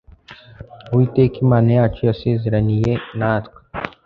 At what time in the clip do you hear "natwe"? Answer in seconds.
3.17-3.59